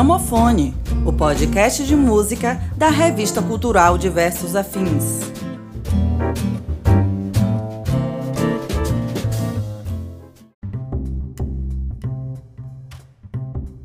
[0.00, 5.20] Gramofone, o podcast de música da revista cultural Diversos Afins.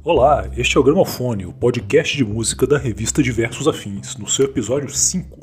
[0.02, 4.46] Olá, este é o Gramofone, o podcast de música da revista Diversos Afins, no seu
[4.46, 5.38] episódio 5.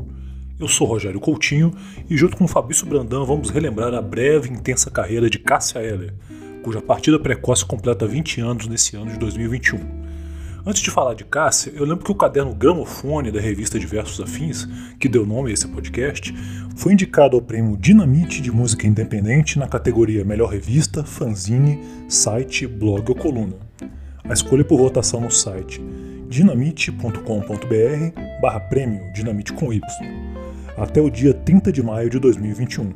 [0.58, 1.74] Eu sou Rogério Coutinho
[2.08, 6.14] e, junto com Fabrício Brandão, vamos relembrar a breve e intensa carreira de Cássia Eller,
[6.64, 10.01] cuja partida precoce completa 20 anos nesse ano de 2021.
[10.64, 14.68] Antes de falar de Cássia, eu lembro que o caderno Gramofone da revista Diversos Afins,
[15.00, 16.32] que deu nome a esse podcast,
[16.76, 23.10] foi indicado ao prêmio Dinamite de Música Independente na categoria Melhor Revista, Fanzine, Site, Blog
[23.10, 23.56] ou Coluna.
[24.22, 25.82] A escolha por votação no site
[26.28, 27.20] dinamite.com.br
[28.40, 29.82] barra prêmio Dinamite com Y,
[30.78, 32.92] até o dia 30 de maio de 2021.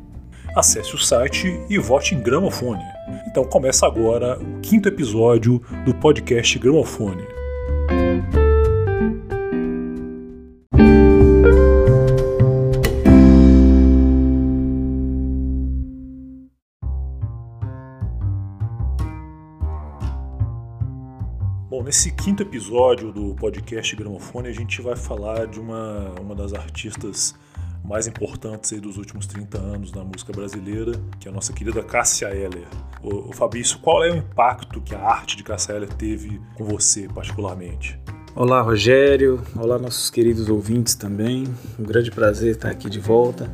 [0.54, 2.84] Acesse o site e vote em Gramofone.
[3.26, 7.35] Então começa agora o quinto episódio do podcast Gramofone.
[21.86, 27.32] Nesse quinto episódio do podcast Gramofone, a gente vai falar de uma, uma das artistas
[27.84, 31.84] mais importantes aí dos últimos 30 anos na música brasileira, que é a nossa querida
[31.84, 32.66] Cássia Eller.
[33.00, 36.64] O, o Fabrício, qual é o impacto que a arte de Cássia Eller teve com
[36.64, 37.96] você, particularmente?
[38.34, 39.40] Olá, Rogério.
[39.54, 41.44] Olá, nossos queridos ouvintes também.
[41.78, 43.48] Um grande prazer estar aqui de volta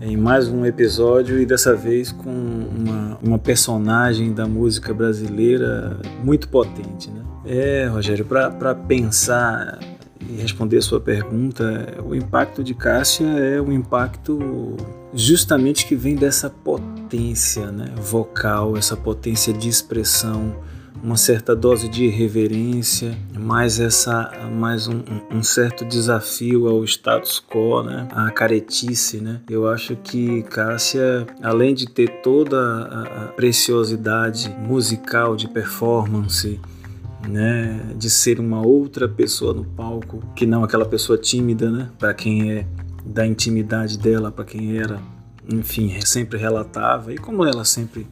[0.00, 6.48] em mais um episódio e dessa vez com uma, uma personagem da música brasileira muito
[6.48, 7.22] potente, né?
[7.44, 9.78] É, Rogério, para pensar
[10.20, 14.76] e responder a sua pergunta, o impacto de Cássia é um impacto
[15.12, 20.56] justamente que vem dessa potência né, vocal, essa potência de expressão,
[21.02, 27.82] uma certa dose de irreverência, mais essa, mais um, um, certo desafio ao status quo,
[27.82, 29.40] né, à caretice, né.
[29.48, 36.60] Eu acho que Cássia, além de ter toda a, a preciosidade musical de performance,
[37.26, 42.12] né, de ser uma outra pessoa no palco, que não aquela pessoa tímida, né, para
[42.12, 42.66] quem é
[43.04, 45.00] da intimidade dela, para quem era,
[45.48, 48.06] enfim, sempre relatava e como ela sempre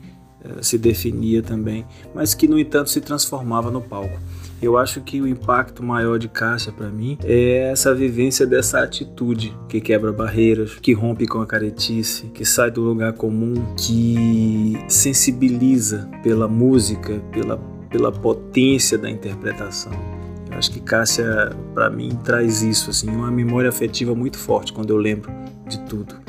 [0.60, 1.84] se definia também,
[2.15, 4.19] mas que no entanto se transformava no palco.
[4.60, 9.56] Eu acho que o impacto maior de Cássia para mim é essa vivência dessa atitude
[9.69, 16.09] que quebra barreiras, que rompe com a caretice, que sai do lugar comum, que sensibiliza
[16.25, 17.56] pela música, pela
[17.91, 19.93] pela potência da interpretação.
[20.50, 24.91] Eu acho que Cássia, para mim, traz isso, assim, uma memória afetiva muito forte quando
[24.91, 25.31] eu lembro
[25.69, 26.28] de tudo.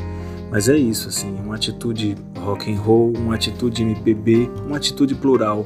[0.51, 5.65] Mas é isso, assim, uma atitude rock and roll, uma atitude MPB, uma atitude plural.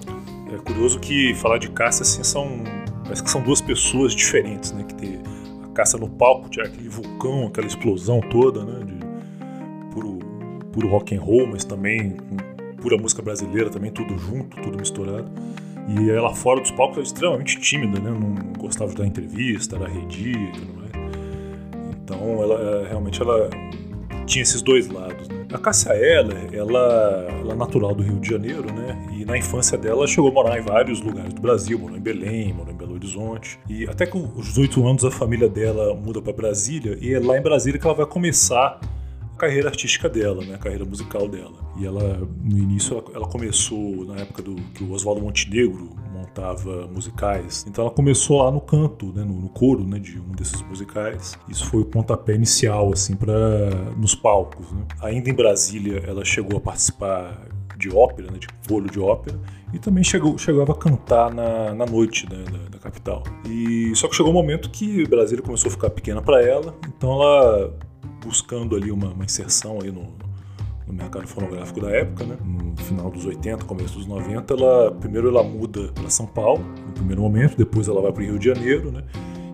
[0.53, 2.63] É curioso que falar de Cássia, assim, são
[3.03, 4.83] parece que são duas pessoas diferentes, né?
[4.83, 5.19] Que tem
[5.63, 8.85] a Cássia no palco, tinha aquele vulcão, aquela explosão toda, né?
[8.85, 10.19] De puro,
[10.71, 12.17] puro rock and roll, mas também
[12.81, 15.31] pura música brasileira, também tudo junto, tudo misturado.
[15.87, 18.11] E ela fora dos palcos era extremamente tímida, né?
[18.11, 20.91] Não gostava de dar entrevista, era redia tudo mais.
[22.03, 23.49] Então ela é, realmente ela
[24.25, 25.27] tinha esses dois lados.
[25.27, 25.45] Né?
[25.53, 29.07] A Cássia Eller, ela, ela é natural do Rio de Janeiro, né?
[29.11, 32.53] E na infância dela chegou a morar em vários lugares do Brasil, morou em Belém,
[32.53, 33.59] morou em Belo Horizonte.
[33.69, 37.37] E até com os 18 anos a família dela muda para Brasília e é lá
[37.37, 38.79] em Brasília que ela vai começar
[39.33, 41.63] a carreira artística dela, né, a carreira musical dela.
[41.77, 46.87] E ela, no início, ela, ela começou na época do que o Oswaldo Montenegro montava
[46.87, 47.65] musicais.
[47.67, 51.37] Então ela começou lá no canto, né, no, no coro, né, de um desses musicais.
[51.49, 54.71] Isso foi o pontapé inicial, assim, para nos palcos.
[54.71, 54.85] Né.
[55.01, 57.47] Ainda em Brasília, ela chegou a participar
[57.77, 59.37] de ópera, né, de bolo de ópera,
[59.73, 63.23] e também chegou, chegava a cantar na, na noite né, da, da, capital.
[63.45, 67.11] E só que chegou um momento que Brasília começou a ficar pequena para ela, então
[67.11, 67.75] ela
[68.23, 70.13] buscando ali uma, uma inserção aí no,
[70.87, 72.37] no mercado fonográfico da época, né?
[72.43, 76.93] No final dos 80, começo dos 90, ela primeiro ela muda para São Paulo, no
[76.93, 79.03] primeiro momento, depois ela vai para o Rio de Janeiro, né?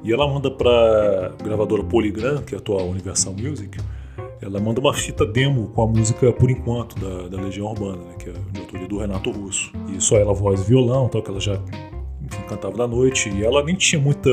[0.03, 3.77] E ela manda para gravadora Polygram, que é a atual Universal Music,
[4.41, 8.15] ela manda uma fita demo com a música Por Enquanto, da, da Legião Urbana, né?
[8.17, 9.71] que é de autoria do Renato Russo.
[9.93, 11.61] E só ela voz e violão, tal, que ela já
[12.31, 14.29] enfim, cantava da noite, e ela nem tinha muita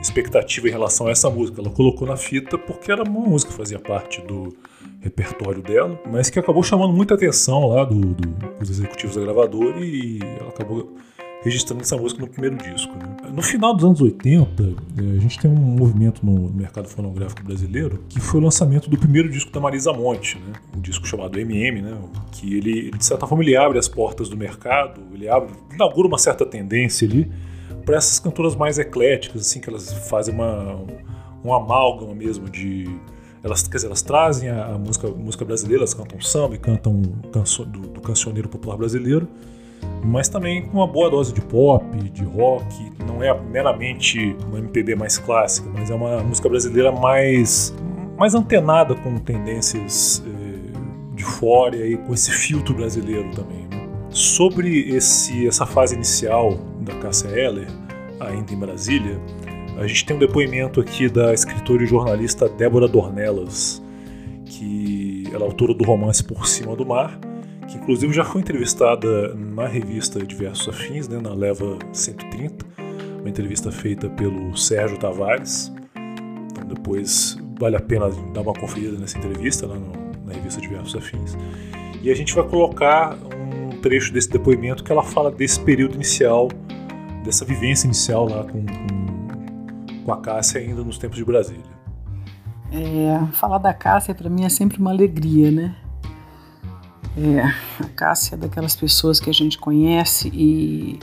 [0.00, 1.60] expectativa em relação a essa música.
[1.60, 4.54] Ela colocou na fita porque era uma música que fazia parte do
[5.00, 8.28] repertório dela, mas que acabou chamando muita atenção lá do, do,
[8.58, 10.96] dos executivos da gravadora e ela acabou
[11.42, 12.94] registrando essa música no primeiro disco.
[12.96, 13.30] Né?
[13.32, 18.02] No final dos anos 80, eh, a gente tem um movimento no mercado fonográfico brasileiro
[18.08, 20.54] que foi o lançamento do primeiro disco da Marisa Monte, né?
[20.76, 21.98] um disco chamado MM, né?
[22.32, 26.18] que ele, de certa forma, ele abre as portas do mercado, ele abre, inaugura uma
[26.18, 27.30] certa tendência ali
[27.86, 30.84] para essas cantoras mais ecléticas, assim, que elas fazem uma,
[31.44, 32.84] um amálgama mesmo de.
[33.42, 37.00] Elas, quer dizer, elas trazem a música, música brasileira, elas cantam samba e cantam
[37.32, 39.28] canso, do, do cancioneiro popular brasileiro,
[40.04, 42.64] mas também com uma boa dose de pop, de rock.
[43.06, 47.74] Não é meramente uma MPB mais clássica, mas é uma música brasileira mais,
[48.16, 53.66] mais antenada com tendências eh, de fora e com esse filtro brasileiro também.
[53.70, 53.88] Né?
[54.10, 57.68] Sobre esse, essa fase inicial da Cássia Eller,
[58.20, 59.20] ainda em Brasília,
[59.78, 63.82] a gente tem um depoimento aqui da escritora e jornalista Débora Dornelas,
[64.46, 67.18] que ela é autora do romance Por Cima do Mar,
[67.68, 72.64] que inclusive já foi entrevistada na revista Diversos Afins, né, na leva 130,
[73.20, 75.72] uma entrevista feita pelo Sérgio Tavares.
[76.50, 79.92] Então depois vale a pena dar uma conferida nessa entrevista lá no,
[80.24, 81.36] na revista Diversos Afins.
[82.02, 86.48] E a gente vai colocar um trecho desse depoimento que ela fala desse período inicial,
[87.24, 89.06] dessa vivência inicial lá com, com
[90.06, 91.64] com a Cássia ainda nos tempos de Brasília.
[92.70, 95.74] É, falar da Cássia para mim é sempre uma alegria, né?
[97.16, 97.40] É,
[97.82, 100.98] a Cássia é daquelas pessoas que a gente conhece e,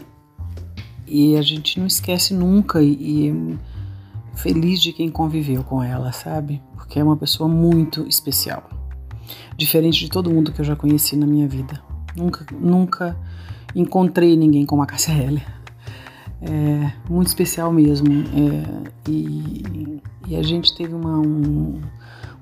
[1.07, 6.11] e a gente não esquece nunca e, e é feliz de quem conviveu com ela,
[6.11, 6.61] sabe?
[6.75, 8.69] Porque é uma pessoa muito especial.
[9.57, 11.81] Diferente de todo mundo que eu já conheci na minha vida.
[12.15, 13.17] Nunca, nunca
[13.75, 15.63] encontrei ninguém como a Cássia Heller
[16.43, 18.07] é, muito especial mesmo.
[18.07, 21.81] É, e, e, a gente teve uma, um,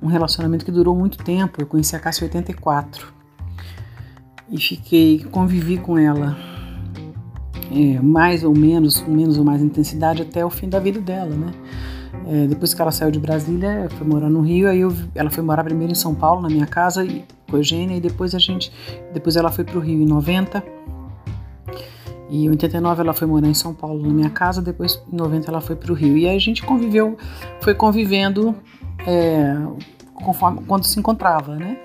[0.02, 1.62] um, relacionamento que durou muito tempo.
[1.62, 3.21] Eu conheci a Cássia em 84
[4.52, 6.38] e fiquei, convivi com ela
[7.72, 11.34] é, mais ou menos, com menos ou mais intensidade até o fim da vida dela,
[11.34, 11.52] né?
[12.28, 15.44] É, depois que ela saiu de Brasília, foi morar no Rio, aí eu, ela foi
[15.44, 17.06] morar primeiro em São Paulo, na minha casa,
[17.50, 18.72] com a Eugênia, e depois a gente,
[19.14, 20.62] depois ela foi para o Rio em 90,
[22.30, 25.50] e em 89 ela foi morar em São Paulo, na minha casa, depois em 90
[25.50, 26.18] ela foi para o Rio.
[26.18, 27.18] E aí a gente conviveu,
[27.62, 28.56] foi convivendo
[29.06, 29.56] é,
[30.14, 31.78] conforme quando se encontrava, né?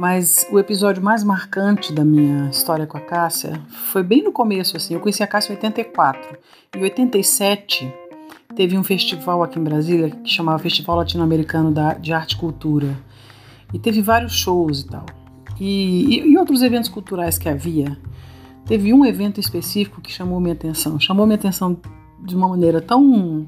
[0.00, 4.74] Mas o episódio mais marcante da minha história com a Cássia foi bem no começo,
[4.74, 4.94] assim.
[4.94, 6.38] Eu conheci a Cássia em 84.
[6.74, 7.92] Em 87
[8.56, 11.70] teve um festival aqui em Brasília que chamava Festival Latino-Americano
[12.00, 12.96] de Arte e Cultura.
[13.74, 15.04] E teve vários shows e tal.
[15.60, 17.94] E, e, e outros eventos culturais que havia.
[18.64, 20.98] Teve um evento específico que chamou minha atenção.
[20.98, 21.76] Chamou minha atenção
[22.24, 23.46] de uma maneira tão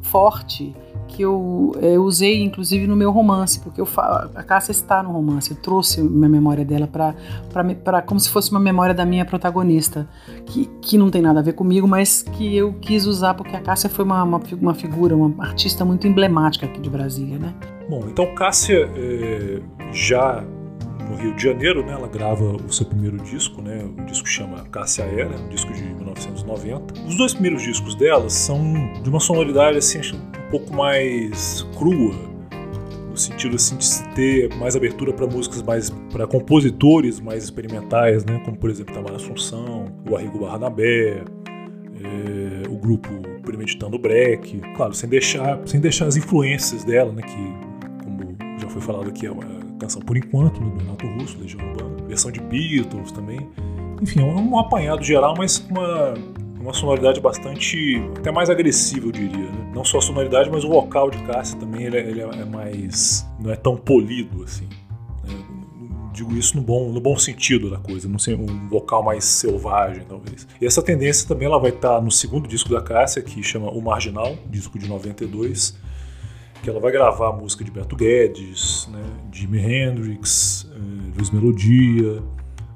[0.00, 0.74] forte
[1.12, 3.88] que eu é, usei inclusive no meu romance, porque eu
[4.34, 5.50] a Cássia está no romance.
[5.50, 10.08] Eu trouxe minha memória dela para como se fosse uma memória da minha protagonista,
[10.46, 13.60] que, que não tem nada a ver comigo, mas que eu quis usar porque a
[13.60, 17.54] Cássia foi uma, uma, uma figura, uma artista muito emblemática aqui de Brasília, né?
[17.88, 19.60] Bom, então Cássia é,
[19.92, 20.42] já
[21.10, 21.92] no Rio de Janeiro, né?
[21.92, 23.84] Ela grava o seu primeiro disco, né?
[23.84, 26.94] O disco chama Cássia Era, um disco de 1990.
[27.06, 28.62] Os dois primeiros discos dela são
[29.02, 30.00] de uma sonoridade assim
[30.52, 32.14] pouco mais crua,
[33.10, 38.24] no sentido assim de se ter mais abertura para músicas mais para compositores mais experimentais,
[38.24, 38.40] né?
[38.44, 41.24] Como por exemplo Tamara Assunção, o Arrigo Barnabé,
[42.04, 43.08] é, o grupo
[43.42, 47.22] Premeditando Break, claro, sem deixar sem deixar as influências dela, né?
[47.22, 51.66] Que como já foi falado aqui é uma canção por enquanto, do Renato Russo, Legião
[51.66, 53.40] Urbana, versão de Beatles também.
[54.02, 56.14] Enfim, é um apanhado geral, mas uma,
[56.62, 59.50] uma sonoridade bastante, até mais agressiva, eu diria.
[59.50, 59.72] Né?
[59.74, 63.26] Não só a sonoridade, mas o vocal de Cássia também ele é, ele é mais.
[63.40, 64.68] não é tão polido assim.
[65.24, 65.34] Né?
[66.12, 70.04] Digo isso no bom, no bom sentido da coisa, não ser um vocal mais selvagem,
[70.08, 70.46] talvez.
[70.60, 73.80] E essa tendência também ela vai estar no segundo disco da Cássia, que chama O
[73.80, 75.80] Marginal, disco de 92
[76.62, 79.02] que ela vai gravar a música de Beto Guedes, né,
[79.32, 82.22] Jimi Hendrix, eh, Luiz Melodia,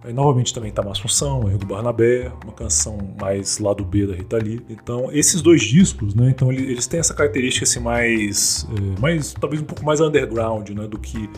[0.07, 4.65] aí novamente também tá Assunção, Henrique Barnabé, uma canção mais lado B da Rita Lee.
[4.71, 9.61] Então, esses dois discos, né, então eles têm essa característica assim mais, eh, mais talvez
[9.61, 11.29] um pouco mais underground, né, do que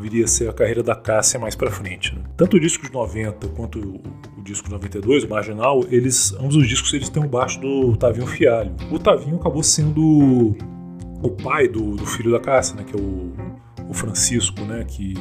[0.00, 2.14] viria a ser a carreira da Cássia mais para frente.
[2.14, 2.22] Né?
[2.36, 4.00] Tanto o disco de 90 quanto o,
[4.38, 7.96] o disco de 92, o Marginal, eles, ambos os discos eles têm o baixo do
[7.96, 8.74] Tavinho Fialho.
[8.90, 10.56] O Tavinho acabou sendo
[11.22, 13.32] o pai do, do filho da Cássia, né, que é o,
[13.88, 15.14] o Francisco, né, que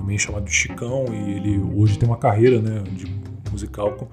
[0.00, 3.06] também chamado de Chicão e ele hoje tem uma carreira, né, de
[3.50, 4.06] musical com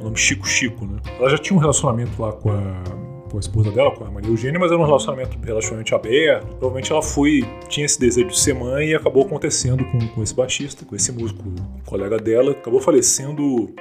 [0.00, 1.00] o nome Chico Chico, né.
[1.18, 2.82] Ela já tinha um relacionamento lá com a,
[3.30, 6.46] com a esposa dela, com a Maria Eugênia, mas era um relacionamento relativamente aberto.
[6.46, 10.34] Provavelmente ela foi, tinha esse desejo de ser mãe e acabou acontecendo com, com esse
[10.34, 13.74] baixista, com esse músico, um colega dela, acabou falecendo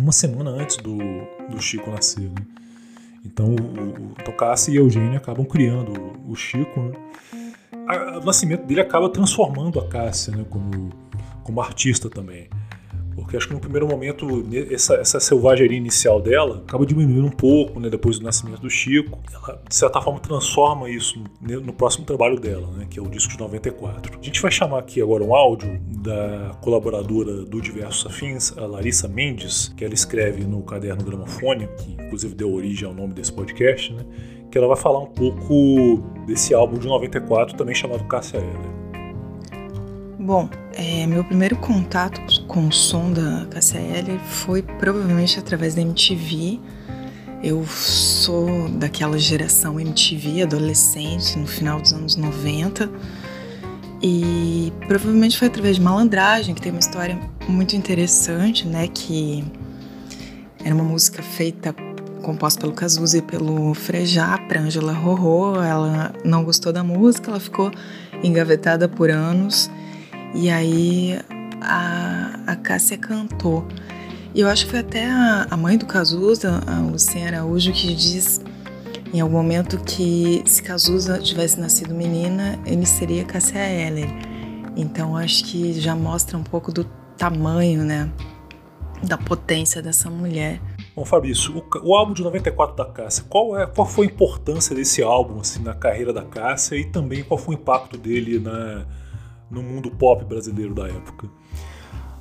[0.00, 0.98] uma semana antes do,
[1.50, 2.44] do Chico nascer, né.
[3.24, 5.92] Então o, o Tocassi e a Eugênia acabam criando
[6.28, 6.78] o Chico.
[6.78, 6.92] Né?
[7.86, 10.90] O nascimento dele acaba transformando a Cássia né, como,
[11.42, 12.48] como artista também.
[13.14, 14.26] porque acho que no primeiro momento
[14.70, 19.18] essa, essa selvageria inicial dela acaba diminuindo um pouco, né, depois do nascimento do Chico.
[19.32, 23.08] Ela, de certa forma, transforma isso no, no próximo trabalho dela, né, que é o
[23.08, 24.18] disco de 94.
[24.18, 29.08] A gente vai chamar aqui agora um áudio da colaboradora do Diversos Afins, a Larissa
[29.08, 33.92] Mendes, que ela escreve no caderno Gramofone, que inclusive deu origem ao nome desse podcast,
[33.92, 34.04] né,
[34.54, 38.70] que ela vai falar um pouco desse álbum de 94, também chamado Cássia Eller.
[40.16, 45.80] Bom, é, meu primeiro contato com o som da Cássia Eller foi provavelmente através da
[45.80, 46.60] MTV.
[47.42, 52.88] Eu sou daquela geração MTV, adolescente, no final dos anos 90.
[54.00, 57.18] E provavelmente foi através de Malandragem, que tem uma história
[57.48, 58.86] muito interessante, né?
[58.86, 59.44] Que
[60.64, 61.74] era uma música feita,
[62.24, 65.62] composta pelo Cazuza e pelo Frejá, para Angela Rorô.
[65.62, 67.70] Ela não gostou da música, ela ficou
[68.22, 69.70] engavetada por anos.
[70.34, 71.20] E aí
[71.60, 73.66] a, a Cássia cantou.
[74.34, 77.94] E eu acho que foi até a, a mãe do Cazuza, a Luciana Araújo, que
[77.94, 78.40] diz
[79.12, 84.08] em algum momento que se Cazuza tivesse nascido menina, ele seria Cássia Eller.
[84.74, 86.82] Então acho que já mostra um pouco do
[87.16, 88.10] tamanho, né,
[89.04, 90.60] da potência dessa mulher.
[90.94, 94.76] Bom, Fabrício, o, o, álbum de 94 da Cássia, qual, é, qual foi a importância
[94.76, 98.86] desse álbum assim, na carreira da Cássia e também qual foi o impacto dele na,
[99.50, 101.28] no mundo pop brasileiro da época?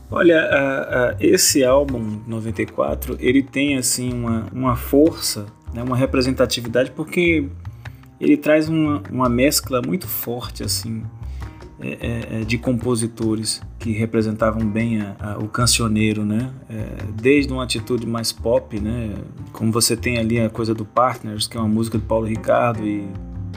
[0.10, 7.48] Olha, esse álbum 94 ele tem assim uma, uma força, né, uma representatividade porque
[8.20, 11.03] ele traz uma, uma mescla muito forte assim
[11.84, 16.50] é, é, é de compositores que representavam bem a, a, o cancioneiro, né?
[17.22, 19.13] Desde uma atitude mais pop, né?
[19.52, 22.86] Como você tem ali a coisa do Partners, que é uma música do Paulo Ricardo
[22.86, 23.06] e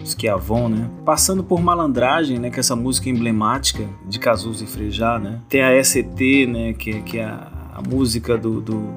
[0.04, 0.90] Schiavon, né?
[1.04, 2.50] Passando por Malandragem, né?
[2.50, 5.40] Que é essa música emblemática de Cazuza e Frejá, né?
[5.48, 6.72] Tem a ST, né?
[6.72, 8.88] Que, que é a, a música do, do,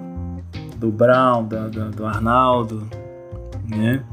[0.77, 2.87] do Brown, da, da, do Arnaldo,
[3.67, 4.03] né?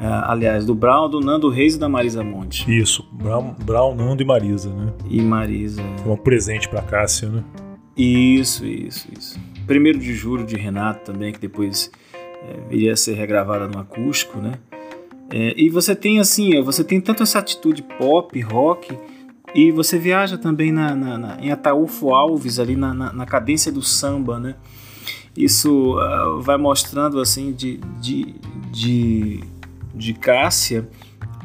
[0.00, 2.64] É, aliás, do Brown, do Nando Reis e da Marisa Monte.
[2.74, 4.92] Isso, Brown, Brown Nando e Marisa, né?
[5.10, 5.82] E Marisa.
[6.02, 7.44] Foi um presente pra Cássia, né?
[7.94, 9.38] Isso, isso, isso.
[9.66, 14.38] Primeiro de julho de Renato também, que depois é, viria a ser regravada no acústico,
[14.38, 14.54] né?
[15.30, 18.96] É, e você tem assim, você tem tanto essa atitude pop, rock,
[19.54, 23.82] e você viaja também na, na, na em Ataúfo Alves, ali na, na, cadência do
[23.82, 24.54] samba, né?
[25.36, 28.34] Isso uh, vai mostrando assim de, de,
[28.70, 29.40] de,
[29.94, 30.88] de Cássia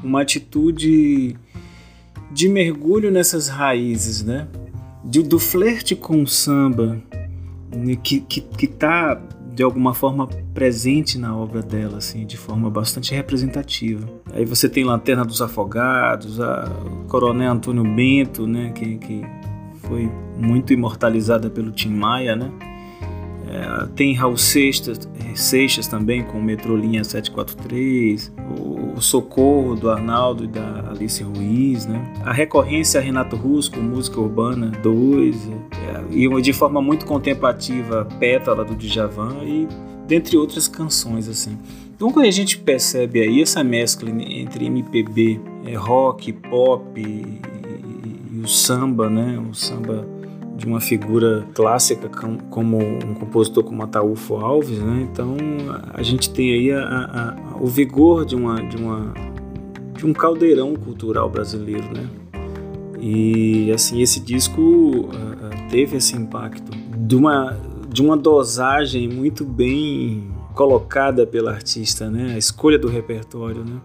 [0.03, 1.35] uma atitude
[2.31, 4.47] de mergulho nessas raízes, né?
[5.03, 7.01] De, do flerte com o samba,
[7.73, 7.95] né?
[7.95, 9.19] que, que, que tá
[9.53, 14.05] de alguma forma presente na obra dela, assim, de forma bastante representativa.
[14.33, 16.69] Aí você tem Lanterna dos Afogados, a
[17.07, 19.21] Coronel Antônio Bento, né, que, que
[19.87, 22.51] foi muito imortalizada pelo Tim Maia, né?
[23.55, 24.99] É, tem Raul Seixas,
[25.33, 32.13] Seixas também com Metrolinha 743, o, Socorro do Arnaldo e da Alice Ruiz, né?
[32.23, 38.63] A recorrência a Renato Russo Música Urbana 2, é, e de forma muito contemplativa Pétala
[38.63, 39.67] do Djavan e
[40.07, 41.57] dentre outras canções assim.
[41.95, 48.37] Então quando a gente percebe aí essa mescla entre MPB, é, rock, pop e, e,
[48.37, 49.37] e o samba, né?
[49.49, 50.14] O samba
[50.55, 52.09] de uma figura clássica
[52.49, 55.07] como um compositor como Ataúfo Alves, né?
[55.11, 55.35] Então
[55.93, 59.13] a gente tem aí a, a, a, o vigor de uma de uma
[59.93, 62.09] de um caldeirão cultural brasileiro, né?
[62.99, 65.09] E assim esse disco
[65.69, 67.57] teve esse impacto de uma
[67.89, 72.33] de uma dosagem muito bem colocada pela artista, né?
[72.33, 73.79] A escolha do repertório, né?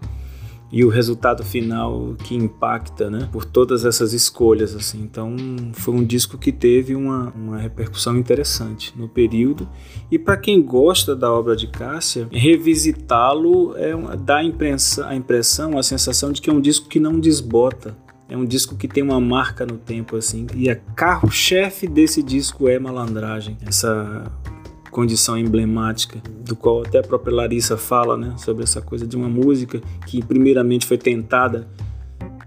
[0.72, 5.00] E o resultado final que impacta, né, por todas essas escolhas, assim.
[5.02, 5.34] Então,
[5.72, 9.68] foi um disco que teve uma, uma repercussão interessante no período.
[10.10, 15.78] E para quem gosta da obra de Cássia, revisitá-lo é dá a impressão, a impressão,
[15.78, 17.96] a sensação de que é um disco que não desbota.
[18.28, 20.46] É um disco que tem uma marca no tempo, assim.
[20.54, 23.56] E a carro-chefe desse disco é Malandragem.
[23.66, 24.30] Essa
[24.90, 29.28] condição emblemática, do qual até a própria Larissa fala, né, sobre essa coisa de uma
[29.28, 31.68] música que primeiramente foi tentada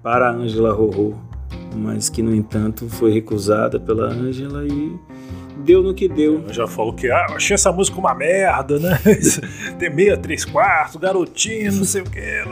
[0.01, 1.13] para a Ângela Rorô,
[1.75, 4.99] mas que no entanto foi recusada pela Ângela e
[5.57, 6.43] deu no que deu.
[6.47, 8.99] Eu já falo que ah, achei essa música uma merda, né?
[9.79, 12.43] Tem meia, três quartos, garotinho, não sei o que.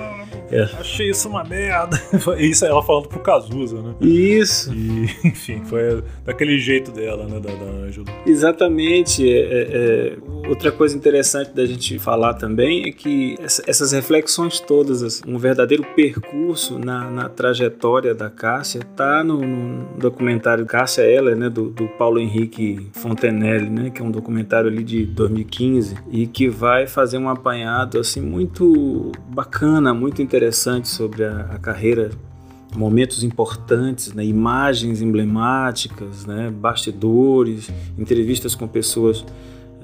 [0.51, 0.63] É.
[0.79, 2.01] Achei isso uma merda.
[2.38, 3.96] Isso ela falando pro Cazuza, né?
[4.01, 4.74] Isso.
[4.74, 8.05] E, enfim, foi daquele jeito dela, né, da, da Ângela.
[8.25, 9.27] Exatamente.
[9.31, 14.60] É, é, é, outra coisa interessante da gente falar também é que essa, essas reflexões
[14.60, 21.03] todas, assim, um verdadeiro percurso na, na trajetória da Cássia, tá no, no documentário Cássia
[21.03, 25.95] Ela, né, do, do Paulo Henrique Fontenelle, né, que é um documentário ali de 2015
[26.10, 32.12] e que vai fazer um apanhado assim muito bacana, muito interessante sobre a, a carreira
[32.75, 39.25] momentos importantes, né, imagens emblemáticas, né, bastidores, entrevistas com pessoas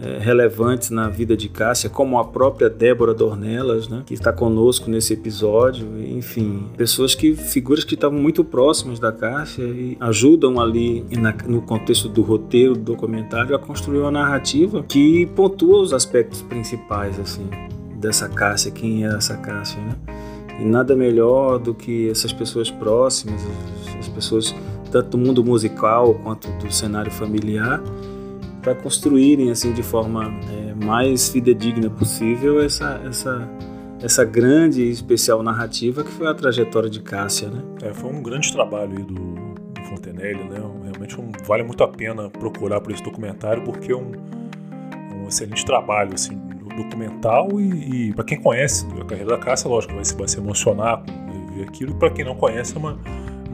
[0.01, 4.89] é, relevantes na vida de Cássia, como a própria Débora Dornelas, né, que está conosco
[4.89, 11.04] nesse episódio, enfim, pessoas que figuras que estavam muito próximas da Cássia e ajudam ali
[11.12, 16.42] na, no contexto do roteiro do documentário a construir uma narrativa que pontua os aspectos
[16.42, 17.50] principais assim
[17.96, 19.96] dessa Cássia, quem é essa Cássia, né?
[20.60, 23.42] E nada melhor do que essas pessoas próximas,
[24.00, 24.56] as pessoas
[24.92, 27.82] tanto do mundo musical quanto do cenário familiar,
[28.61, 33.49] para construírem assim de forma é, mais fidedigna possível essa essa
[34.01, 37.63] essa grande e especial narrativa que foi a trajetória de Cássia, né?
[37.81, 40.61] É, foi um grande trabalho aí do, do Fontenelle, né?
[40.83, 44.11] Realmente um, vale muito a pena procurar por esse documentário porque é um,
[45.15, 46.37] um excelente trabalho assim
[46.75, 50.37] documental e, e para quem conhece a carreira da Cássia, lógico, vai se, vai se
[50.37, 52.97] emocionar com ver aquilo, e para quem não conhece é uma,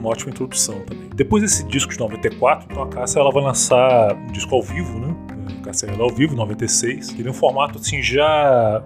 [0.04, 1.10] uma ótima introdução também.
[1.16, 5.00] Depois desse disco de 94, então a Cássia ela vai lançar um disco ao vivo,
[5.00, 5.16] né?
[5.64, 7.18] Cássia ela ao vivo, 96.
[7.18, 8.84] Ele é um formato assim já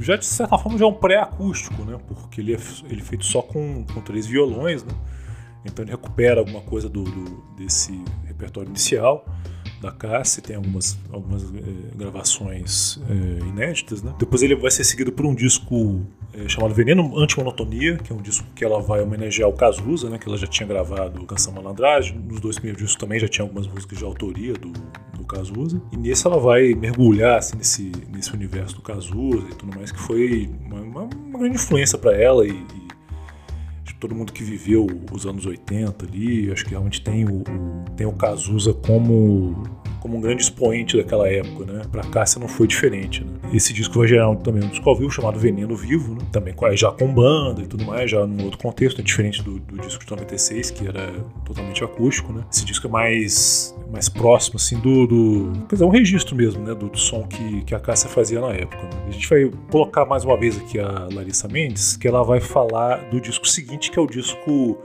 [0.00, 1.98] já de certa forma já é um pré-acústico, né?
[2.06, 2.58] Porque ele é,
[2.88, 4.92] ele é feito só com, com três violões, né?
[5.64, 9.24] Então ele recupera alguma coisa do, do desse repertório inicial
[9.80, 13.12] da Cassie, tem algumas, algumas é, gravações é,
[13.46, 14.14] inéditas, né?
[14.18, 16.02] Depois ele vai ser seguido por um disco
[16.34, 20.18] é, chamado Veneno Antimonotonia, que é um disco que ela vai homenagear o Cazuza, né?
[20.18, 22.18] Que ela já tinha gravado Canção Malandragem.
[22.18, 24.72] Nos dois primeiros discos também já tinha algumas músicas de autoria do,
[25.16, 25.80] do Cazuza.
[25.92, 30.00] E nesse ela vai mergulhar assim, nesse, nesse universo do Cazuza e tudo mais, que
[30.00, 32.87] foi uma, uma, uma grande influência para ela e, e
[33.98, 37.42] todo mundo que viveu os anos 80 ali, acho que realmente tem o,
[37.96, 39.62] tem o Cazuza como
[40.00, 41.82] como um grande expoente daquela época, né?
[41.90, 43.32] Pra Cássia não foi diferente, né?
[43.52, 46.20] Esse disco vai gerar também um disco ao vivo chamado Veneno Vivo, né?
[46.32, 49.78] Também já com banda e tudo mais, já num outro contexto, é diferente do, do
[49.78, 51.12] disco de 96, que era
[51.44, 52.44] totalmente acústico, né?
[52.52, 55.52] Esse disco é mais, mais próximo, assim, do, do...
[55.68, 56.74] Quer dizer, é um registro mesmo, né?
[56.74, 58.82] Do, do som que, que a Cássia fazia na época.
[58.82, 59.04] Né?
[59.08, 63.08] A gente vai colocar mais uma vez aqui a Larissa Mendes, que ela vai falar
[63.10, 64.78] do disco seguinte, que é o disco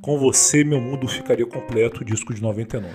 [0.00, 2.92] Com Você Meu Mundo Ficaria Completo, disco de 99.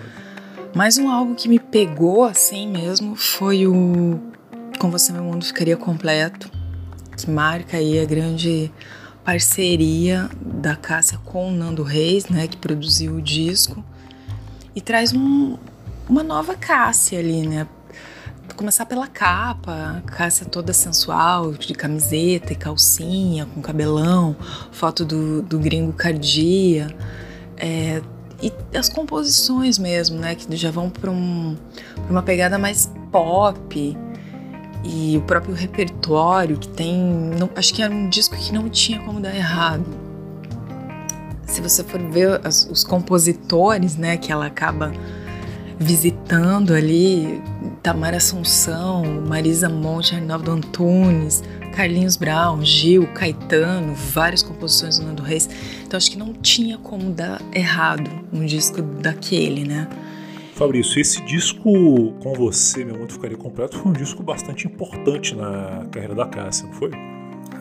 [0.75, 4.19] Mais um álbum que me pegou assim mesmo foi o
[4.79, 6.49] Com Você Meu Mundo Ficaria Completo,
[7.17, 8.71] que marca aí a grande
[9.25, 13.83] parceria da Cássia com o Nando Reis, né, que produziu o disco,
[14.75, 15.57] e traz um,
[16.07, 17.67] uma nova Cássia ali, né?
[18.55, 24.35] Começar pela capa, Cássia toda sensual, de camiseta e calcinha, com cabelão,
[24.71, 26.95] foto do, do gringo Cardia.
[27.57, 28.01] É,
[28.41, 31.57] e as composições mesmo, né, que já vão para um,
[32.09, 33.97] uma pegada mais pop
[34.83, 36.97] e o próprio repertório que tem,
[37.37, 39.85] não, acho que era um disco que não tinha como dar errado.
[41.45, 44.93] Se você for ver as, os compositores, né, que ela acaba
[45.77, 47.41] visitando ali,
[47.81, 51.43] Tamara Assunção, Marisa Monte, Arnaldo Antunes,
[51.75, 55.49] Carlinhos Brown, Gil, Caetano, várias composições do Nando Reis.
[55.85, 59.87] Então acho que não tinha como dar errado um disco daquele, né?
[60.55, 65.85] Fabrício, esse disco com você, meu mundo ficaria completo, foi um disco bastante importante na
[65.89, 66.91] carreira da Cássia, não foi?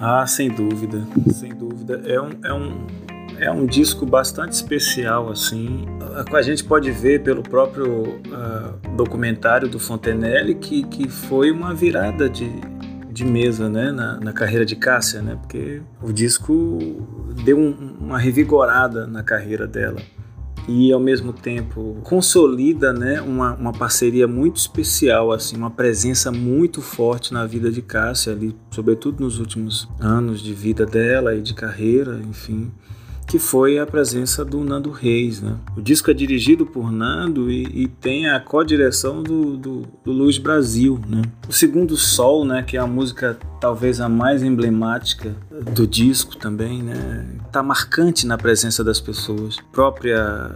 [0.01, 2.03] Ah, sem dúvida, sem dúvida.
[2.05, 2.87] É um, é um,
[3.41, 5.87] é um disco bastante especial, assim.
[6.33, 12.29] A gente pode ver pelo próprio uh, documentário do Fontenelle que, que foi uma virada
[12.29, 12.51] de,
[13.11, 16.79] de mesa né, na, na, carreira de Cássia, né, porque o disco
[17.45, 20.01] deu um, uma revigorada na carreira dela
[20.67, 26.83] e ao mesmo tempo consolida né, uma, uma parceria muito especial, assim, uma presença muito
[26.83, 31.55] forte na vida de Cássia, ali, sobretudo nos últimos anos de vida dela e de
[31.55, 32.71] carreira, enfim
[33.29, 35.43] que foi a presença do Nando Reis.
[35.43, 35.55] Né?
[35.77, 40.39] O disco é dirigido por Nando e, e tem a co-direção do, do, do, Luiz
[40.39, 40.99] Brasil.
[41.07, 41.21] Né?
[41.47, 45.37] O Segundo Sol, né, que é a música talvez a mais emblemática
[45.75, 49.59] do disco também, né, tá marcante na presença das pessoas.
[49.59, 50.51] A própria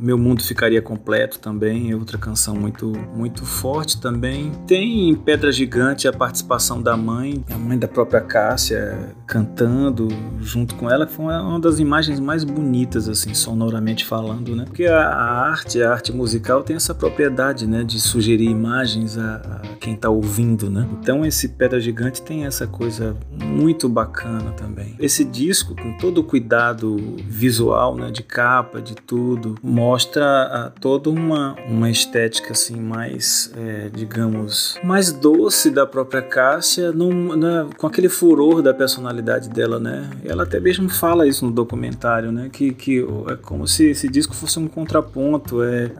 [0.00, 4.52] Meu Mundo Ficaria Completo também, é outra canção muito, muito forte também.
[4.66, 10.08] Tem em Pedra Gigante a participação da mãe, a mãe da própria Cássia, cantando
[10.40, 14.64] junto com ela, que foi uma das imagens mais bonitas, assim, sonoramente falando, né?
[14.66, 19.36] Porque a, a arte, a arte musical tem essa propriedade, né, de sugerir imagens a,
[19.36, 20.88] a quem está ouvindo, né?
[21.00, 24.94] Então esse Pedra Gigante tem essa coisa muito bacana também.
[24.98, 31.10] Esse disco, com todo o cuidado visual, né, de capa, de tudo, mostra ah, toda
[31.10, 37.86] uma, uma estética assim mais, é, digamos, mais doce da própria Cássia, num, né, com
[37.86, 40.10] aquele furor da personalidade dela, né?
[40.24, 42.48] Ela até mesmo fala isso no documentário, né?
[42.52, 45.90] Que, que é como se esse disco fosse um contraponto, é,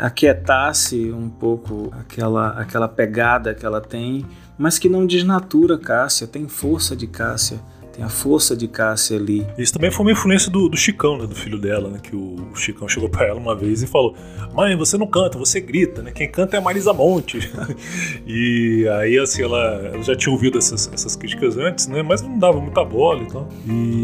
[0.00, 6.48] aquietasse um pouco aquela, aquela pegada que ela tem, mas que não desnatura Cássia, tem
[6.48, 7.60] força de Cássia
[7.98, 9.44] tem a força de Cássia ali.
[9.58, 12.36] Isso também foi uma influência do, do Chicão, né, do filho dela, né, que o,
[12.52, 14.14] o Chicão chegou para ela uma vez e falou:
[14.54, 16.12] Mãe, você não canta, você grita, né?
[16.12, 17.50] Quem canta é a Marisa Monte.
[18.24, 19.58] e aí, assim, ela,
[19.92, 22.02] ela, já tinha ouvido essas, essas críticas antes, né?
[22.02, 23.48] Mas não dava muita bola e tal.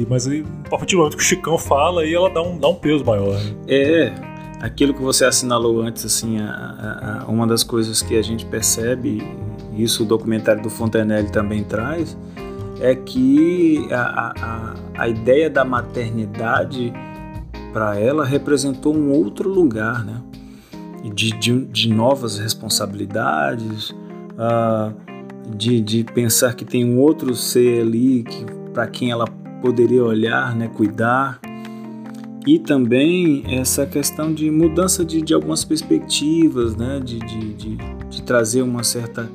[0.09, 2.69] Mas aí, a partir do momento que o Chicão fala, aí ela dá um, dá
[2.69, 3.39] um peso maior.
[3.39, 3.55] Né?
[3.69, 4.13] É,
[4.61, 9.23] aquilo que você assinalou antes, assim, a, a uma das coisas que a gente percebe,
[9.73, 12.17] e isso o documentário do Fontenelle também traz,
[12.85, 16.93] é que a, a, a ideia da maternidade
[17.73, 20.21] para ela representou um outro lugar, né?
[21.03, 24.95] De, de, de novas responsabilidades, uh,
[25.57, 28.25] de, de pensar que tem um outro ser ali
[28.73, 29.27] para quem ela
[29.63, 31.41] poderia olhar, né, cuidar.
[32.47, 37.77] E também essa questão de mudança de, de algumas perspectivas, né, de, de, de,
[38.09, 39.29] de trazer uma certa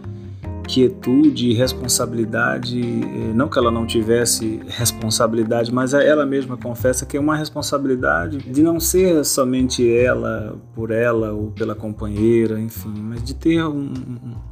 [0.70, 7.18] quietude e responsabilidade, eh, não que ela não tivesse responsabilidade, mas ela mesma confessa que
[7.18, 13.24] é uma responsabilidade de não ser somente ela por ela ou pela companheira, enfim, mas
[13.24, 13.92] de ter um,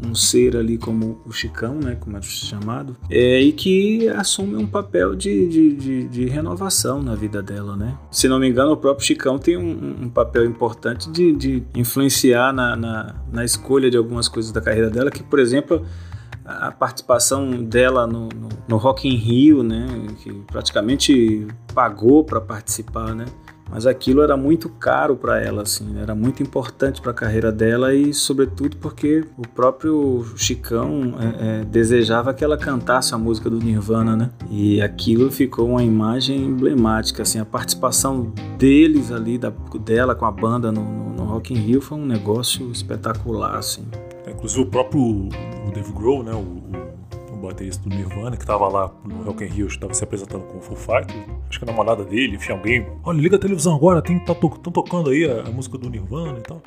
[0.03, 4.65] um, ser ali como o Chicão, né, como é chamado, é, e que assume um
[4.65, 7.95] papel de, de, de, de, renovação na vida dela, né?
[8.09, 12.51] Se não me engano, o próprio Chicão tem um, um papel importante de, de influenciar
[12.51, 15.85] na, na, na escolha de algumas coisas da carreira dela, que, por exemplo,
[16.47, 19.85] a participação dela no, no, no Rock in Rio, né,
[20.23, 23.25] que praticamente pagou para participar, né,
[23.69, 27.93] mas aquilo era muito caro para ela, assim, era muito importante para a carreira dela
[27.93, 33.57] e, sobretudo, porque o próprio Chicão é, é, desejava que ela cantasse a música do
[33.57, 34.29] Nirvana, né?
[34.49, 40.31] E aquilo ficou uma imagem emblemática, assim, a participação deles ali, da, dela com a
[40.31, 43.85] banda no, no, no Rock in Rio foi um negócio espetacular, assim.
[44.29, 45.29] Inclusive o próprio
[45.77, 49.47] Dave Grohl, né, o, o, o baterista do Nirvana, que estava lá no Rock in
[49.47, 51.15] Rio, estava se apresentando com o Full Fighters,
[51.47, 54.49] acho que a namorada dele, enfim, alguém, olha, liga a televisão agora, tem, tá to,
[54.49, 56.61] tocando aí a, a, música do Nirvana e tal.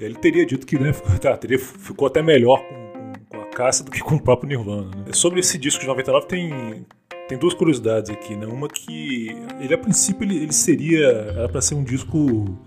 [0.00, 3.46] E ele teria dito que né, ficou, tá, teria, ficou até melhor com, com, a
[3.46, 4.90] Cássia do que com o próprio Nirvana.
[4.96, 5.12] Né?
[5.12, 6.86] Sobre esse disco de 99 tem,
[7.28, 8.46] tem duas curiosidades aqui, né?
[8.46, 9.28] Uma que
[9.60, 12.58] ele a princípio ele, ele seria era para ser um disco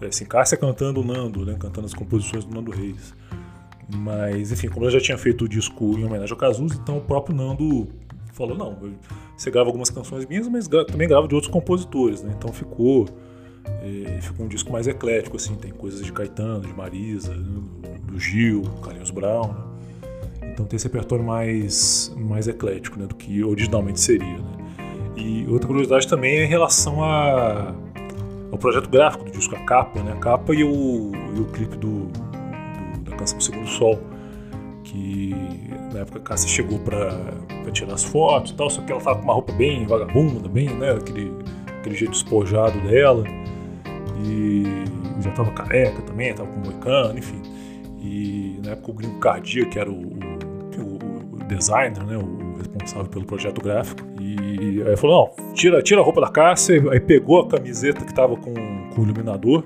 [0.00, 1.56] assim, Cássia cantando o Nando, né?
[1.58, 3.14] Cantando as composições do Nando Reis.
[3.88, 7.00] Mas, enfim, como eu já tinha feito o disco em homenagem ao Cazuza, então o
[7.00, 7.88] próprio Nando
[8.32, 8.76] falou: não,
[9.36, 12.34] você grava algumas canções minhas, mas também grava de outros compositores, né?
[12.36, 13.06] Então ficou,
[13.64, 18.62] é, ficou um disco mais eclético, assim, tem coisas de Caetano, de Marisa, do Gil,
[18.82, 19.76] Carlinhos Brown, né?
[20.52, 24.38] Então tem esse repertório mais, mais eclético né, do que originalmente seria.
[24.38, 24.66] Né?
[25.14, 27.74] E outra curiosidade também é em relação a,
[28.50, 30.12] ao projeto gráfico do disco, a capa, né?
[30.12, 32.08] A capa e o, e o clipe do,
[33.16, 33.98] canção Segundo Sol,
[34.84, 35.34] que
[35.92, 37.10] na época a Cássia chegou pra
[37.72, 40.68] tirar as fotos e tal, só que ela tava com uma roupa bem vagabunda, bem,
[40.70, 41.32] né, aquele,
[41.78, 43.24] aquele jeito despojado dela,
[44.24, 44.64] e
[45.20, 47.42] já tava careca também, tava com moicano, enfim.
[48.00, 53.06] E na época o Gringo Cardia, que era o, o, o designer, né, o responsável
[53.06, 57.40] pelo projeto gráfico, e aí falou, não, tira, tira a roupa da Cássia, aí pegou
[57.40, 59.64] a camiseta que tava com, com o iluminador,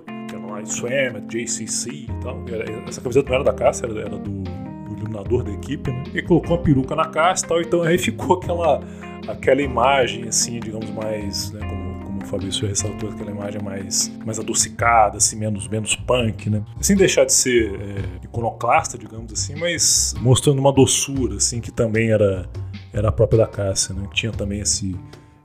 [0.67, 2.43] Swam, JCC e tal.
[2.87, 6.05] Essa camiseta não era da Cássia, era, do, do, iluminador da equipe, né?
[6.15, 8.81] E colocou uma peruca na Cássia e tal, então aí ficou aquela,
[9.29, 11.91] aquela imagem, assim, digamos, mais, né, como,
[12.23, 16.63] o Fabrício ressaltou, aquela imagem mais, mais adocicada, assim, menos, menos punk, né?
[16.81, 22.11] Sem deixar de ser é, iconoclasta, digamos assim, mas mostrando uma doçura, assim, que também
[22.11, 22.47] era,
[22.93, 24.07] era a própria da Cássia, né?
[24.13, 24.95] Tinha também esse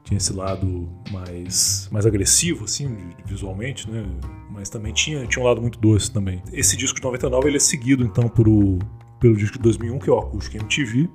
[0.05, 4.05] tinha esse lado mais, mais agressivo, assim, visualmente, né?
[4.51, 6.41] Mas também tinha, tinha um lado muito doce também.
[6.53, 8.79] Esse disco de 99 ele é seguido, então, por o,
[9.19, 11.09] pelo disco de 2001, que é o Acústico MTV,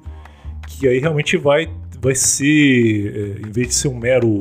[0.66, 1.72] que aí realmente vai,
[2.02, 4.40] vai ser, é, em vez de ser um mero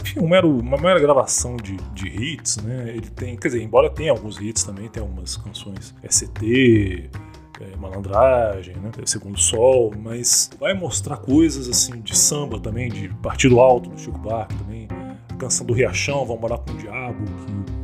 [0.00, 2.90] enfim, uma mero, uma mera gravação de, de hits, né?
[2.90, 7.10] Ele tem, quer dizer, embora tenha alguns hits também, tem algumas canções ST,
[7.60, 8.90] é, malandragem, né?
[9.04, 14.18] Segundo Sol, mas vai mostrar coisas assim de samba também, de Partido Alto do Chico
[14.18, 14.88] Buarque também,
[15.30, 17.78] a canção do Riachão, Vão Morar com o Diabo, que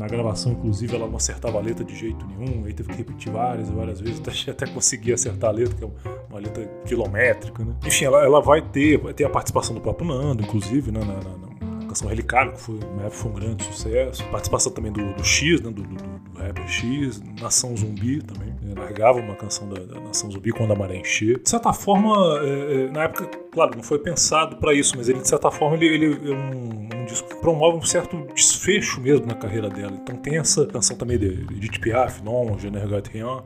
[0.00, 3.30] na gravação, inclusive, ela não acertava a letra de jeito nenhum, aí teve que repetir
[3.30, 5.88] várias e várias vezes até, até conseguir acertar a letra, que é
[6.30, 7.74] uma letra quilométrica, né?
[7.84, 11.14] Enfim, ela, ela vai ter, vai ter a participação do próprio Nando, inclusive, né, na,
[11.14, 11.49] na
[11.90, 14.24] canção Relicário, que foi, na época foi um grande sucesso.
[14.26, 18.54] Participação também do, do X, né, do, do, do rapper X, Nação Zumbi também.
[18.62, 21.40] Né, largava uma canção da, da, Nação Zumbi quando a maré encher.
[21.40, 25.20] De certa forma, é, é, na época, claro, não foi pensado para isso, mas ele,
[25.20, 29.26] de certa forma, ele, ele é um, um, disco que promove um certo desfecho mesmo
[29.26, 29.92] na carreira dela.
[30.00, 33.42] Então tem essa canção também de Edith Piaf, Non, Je ne regrette rien,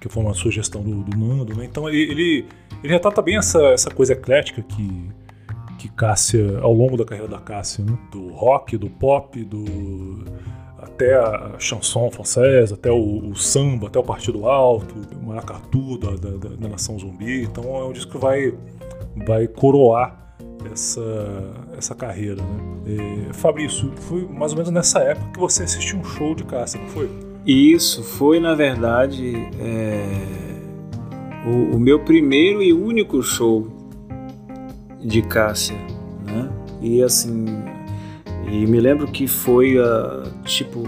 [0.00, 1.64] que foi uma sugestão do, do Nando, né?
[1.64, 2.46] Então ele, ele,
[2.82, 5.10] ele retrata bem essa, essa coisa eclética que
[5.96, 7.98] Cássia, ao longo da carreira da Cássia, né?
[8.12, 10.24] do rock, do pop, do
[10.78, 16.10] até a chanson francesa, até o, o, samba, até o Partido Alto, o maracatu da,
[16.10, 17.42] da, da, Nação Zumbi.
[17.42, 18.54] Então é um disco que vai,
[19.26, 20.34] vai coroar
[20.70, 21.02] essa,
[21.76, 22.42] essa carreira.
[22.42, 23.28] Né?
[23.28, 26.80] É, Fabrício, foi mais ou menos nessa época que você assistiu um show de Cássia,
[26.80, 27.10] não foi?
[27.46, 30.04] Isso, foi na verdade é,
[31.46, 33.75] o, o meu primeiro e único show
[35.06, 35.76] de Cássia,
[36.26, 36.50] né?
[36.82, 37.44] E assim,
[38.50, 40.82] e me lembro que foi uh, tipo,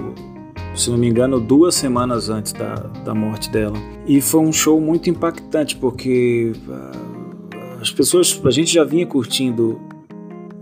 [0.74, 3.76] se não me engano, duas semanas antes da, da morte dela.
[4.06, 9.80] E foi um show muito impactante porque uh, as pessoas, a gente já vinha curtindo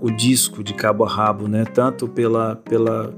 [0.01, 1.64] o disco de cabo a rabo, né?
[1.64, 3.14] Tanto pela pela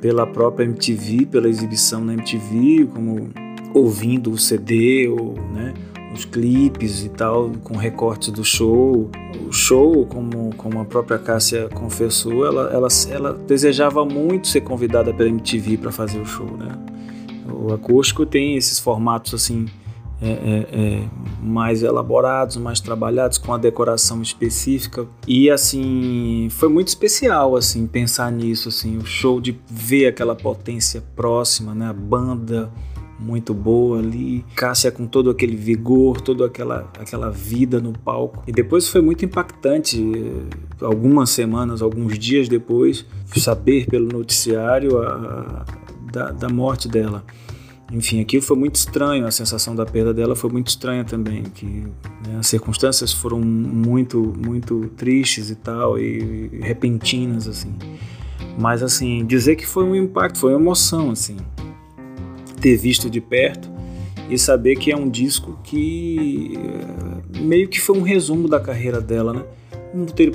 [0.00, 3.28] pela própria MTV, pela exibição na MTV, como
[3.74, 5.74] ouvindo o CD ou, né?
[6.12, 9.10] Os clipes e tal, com recortes do show.
[9.46, 15.12] O show, como, como a própria Cássia confessou, ela, ela, ela desejava muito ser convidada
[15.14, 16.76] pela MTV para fazer o show, né?
[17.52, 19.66] O acústico tem esses formatos assim
[20.22, 21.08] é, é, é,
[21.42, 25.06] mais elaborados, mais trabalhados, com a decoração específica.
[25.26, 31.02] E assim, foi muito especial assim pensar nisso, assim, o show de ver aquela potência
[31.16, 31.88] próxima, né?
[31.88, 32.70] A banda
[33.20, 38.42] muito boa ali, Cássia com todo aquele vigor, toda aquela, aquela vida no palco.
[38.46, 43.04] E depois foi muito impactante, eh, algumas semanas, alguns dias depois,
[43.36, 45.64] saber pelo noticiário a, a,
[46.10, 47.22] da, da morte dela.
[47.92, 51.66] Enfim, aquilo foi muito estranho, a sensação da perda dela foi muito estranha também, que
[51.66, 57.74] né, as circunstâncias foram muito, muito tristes e tal, e, repentinas, assim.
[58.58, 61.36] Mas, assim, dizer que foi um impacto, foi uma emoção, assim
[62.60, 63.70] ter visto de perto
[64.28, 69.00] e saber que é um disco que eh, meio que foi um resumo da carreira
[69.00, 69.42] dela, né?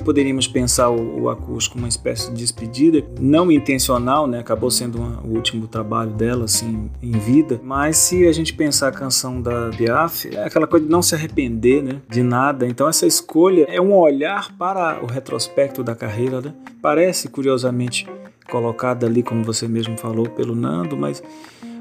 [0.04, 4.38] Poderíamos pensar o, o acústico uma espécie de despedida, não intencional, né?
[4.40, 7.58] Acabou sendo uma, o último trabalho dela, assim, em vida.
[7.64, 11.14] Mas se a gente pensar a canção da Piaf, é aquela coisa de não se
[11.14, 12.02] arrepender, né?
[12.06, 12.66] De nada.
[12.66, 16.52] Então essa escolha é um olhar para o retrospecto da carreira, né?
[16.82, 18.06] Parece, curiosamente,
[18.50, 21.22] colocada ali, como você mesmo falou, pelo Nando, mas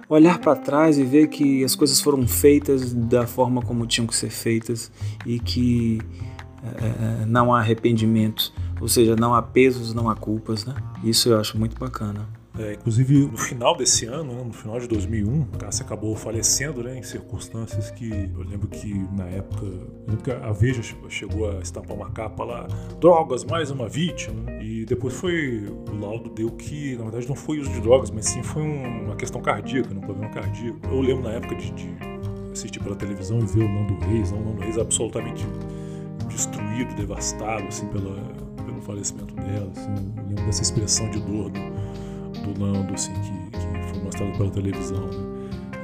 [0.10, 4.16] olhar para trás e ver que as coisas foram feitas da forma como tinham que
[4.16, 4.92] ser feitas
[5.26, 6.00] e que
[6.64, 10.76] é, não há arrependimento, ou seja, não há pesos, não há culpas, né?
[11.04, 12.28] Isso eu acho muito bacana.
[12.58, 16.98] É, inclusive, no final desse ano, né, no final de 2001, Cássia acabou falecendo né,
[16.98, 19.66] em circunstâncias que eu lembro que na época
[20.42, 22.68] a Veja chegou a estampar uma capa lá,
[23.00, 27.60] drogas, mais uma vítima, e depois foi, o laudo deu que, na verdade, não foi
[27.60, 30.80] uso de drogas, mas sim foi um, uma questão cardíaca, um problema cardíaco.
[30.86, 31.90] Eu lembro na época de, de
[32.54, 35.46] assistir pela televisão e ver o Nando Reis, o Nando Reis absolutamente
[36.30, 38.16] destruído, devastado, assim, pela,
[38.66, 41.60] pelo falecimento dela, assim, eu lembro dessa expressão de dor do,
[42.52, 45.06] do Nando, assim, que, que foi mostrado pela televisão.
[45.08, 45.36] Né?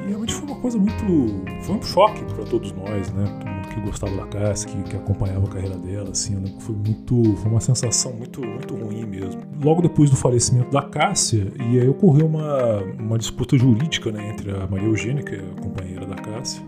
[0.03, 1.63] E realmente foi uma coisa muito.
[1.63, 3.25] Foi um choque para todos nós, né?
[3.39, 6.51] Todo mundo que gostava da Cássia, que, que acompanhava a carreira dela, assim, né?
[6.59, 7.35] foi muito.
[7.37, 9.41] Foi uma sensação muito, muito ruim mesmo.
[9.63, 14.51] Logo depois do falecimento da Cássia, e aí ocorreu uma, uma disputa jurídica né, entre
[14.51, 16.63] a Maria Eugênia, que é a companheira da Cássia,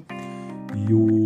[0.76, 1.26] e o,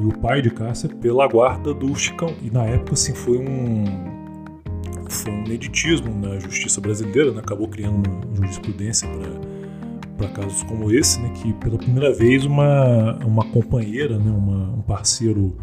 [0.00, 2.34] e o pai de Cássia pela guarda do Chicão.
[2.42, 4.13] E na época, assim, foi um
[5.14, 7.40] foi um ineditismo na justiça brasileira, né?
[7.40, 9.08] acabou criando uma jurisprudência
[10.16, 11.32] para casos como esse, né?
[11.40, 14.30] que pela primeira vez uma, uma companheira, né?
[14.30, 15.56] uma, um parceiro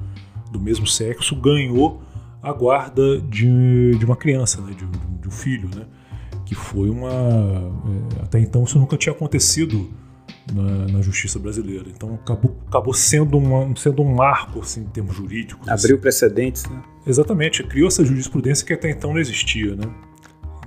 [0.52, 2.02] do mesmo sexo ganhou
[2.42, 4.74] a guarda de, de uma criança, né?
[4.74, 5.86] de, de um filho, né?
[6.46, 7.10] que foi uma...
[7.10, 9.90] É, até então isso nunca tinha acontecido
[10.52, 11.86] na, na, justiça brasileira.
[11.88, 15.68] Então acabou, acabou sendo, uma, sendo um marco assim, em termos jurídicos.
[15.68, 16.02] Abriu assim.
[16.02, 16.82] precedentes, né?
[17.06, 19.86] Exatamente, criou essa jurisprudência que até então não existia, né?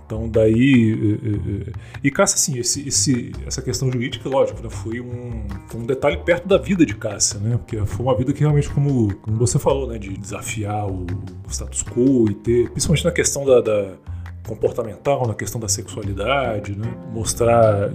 [0.07, 1.73] Então daí e,
[2.05, 6.18] e Cássia assim esse, esse, essa questão jurídica lógico né, foi, um, foi um detalhe
[6.18, 9.59] perto da vida de Cássia né porque foi uma vida que realmente como, como você
[9.59, 13.92] falou né de desafiar o, o status quo e ter principalmente na questão da, da
[14.46, 16.92] comportamental, na questão da sexualidade, né?
[17.12, 17.90] mostrar,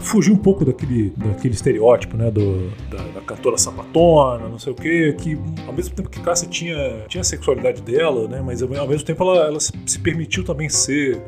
[0.00, 4.76] fugir um pouco daquele, daquele estereótipo, né, do, da, da cantora sapatona, não sei o
[4.76, 8.68] quê, que ao mesmo tempo que Cássia tinha, tinha a sexualidade dela, né, mas ao
[8.68, 11.22] mesmo tempo ela, ela se permitiu também ser,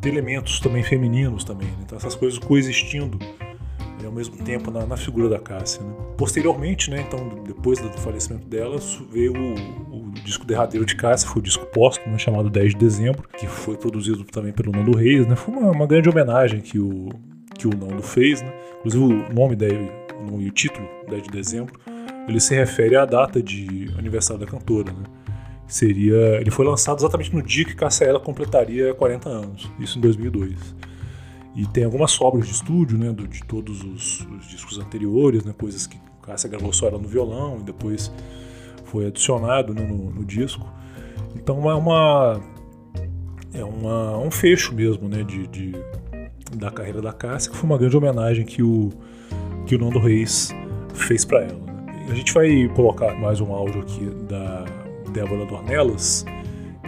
[0.00, 1.78] ter elementos também femininos também, né?
[1.86, 3.18] então essas coisas coexistindo
[4.02, 5.82] né, ao mesmo tempo na, na figura da Cássia.
[5.82, 5.94] Né?
[6.18, 8.76] Posteriormente, né, então depois do falecimento dela,
[9.10, 12.76] veio o, o disco derradeiro de Cássia, foi o disco póstumo, né, chamado 10 de
[12.76, 15.36] dezembro, que foi produzido também pelo Nando Reis, né?
[15.36, 17.08] Foi uma, uma grande homenagem que o,
[17.56, 18.52] que o Nando fez, né?
[18.78, 21.74] Inclusive o nome dele, o nome e o título, 10 de dezembro,
[22.28, 25.04] ele se refere à data de aniversário da cantora, né?
[25.66, 30.02] Seria, ele foi lançado exatamente no dia que Cássia Ela completaria 40 anos, isso em
[30.02, 30.76] 2002.
[31.54, 35.54] E tem algumas sobras de estúdio, né, do, de todos os, os, discos anteriores, né,
[35.56, 38.10] coisas que Cássia gravou só ela no violão e depois
[38.84, 40.66] foi adicionado né, no, no, disco.
[41.34, 42.40] Então é uma
[43.52, 45.72] é uma, um fecho mesmo, né, de, de,
[46.56, 48.90] da carreira da Cássia, que foi uma grande homenagem que o
[49.66, 50.54] que o Nando Reis
[50.94, 51.58] fez para ela.
[51.58, 52.06] Né.
[52.10, 54.64] A gente vai colocar mais um áudio aqui da
[55.12, 56.24] Débora Dornelas,